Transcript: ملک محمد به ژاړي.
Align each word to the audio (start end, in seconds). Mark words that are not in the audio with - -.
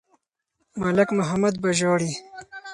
ملک 0.81 1.09
محمد 1.17 1.53
به 1.61 1.69
ژاړي. 1.79 2.11